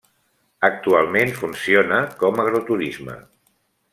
[0.67, 3.21] Actualment funciona com agroturisme.